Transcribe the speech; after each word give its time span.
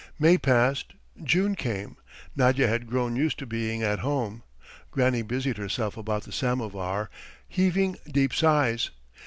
May 0.17 0.39
passed; 0.39 0.95
June 1.23 1.53
came. 1.53 1.95
Nadya 2.35 2.67
had 2.67 2.87
grown 2.87 3.15
used 3.15 3.37
to 3.37 3.45
being 3.45 3.83
at 3.83 3.99
home. 3.99 4.41
Granny 4.89 5.21
busied 5.21 5.57
herself 5.57 5.95
about 5.95 6.23
the 6.23 6.31
samovar, 6.31 7.11
heaving 7.47 7.97
deep 8.11 8.33
sighs. 8.33 8.89